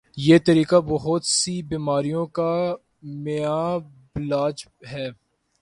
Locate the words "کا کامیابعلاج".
2.27-4.65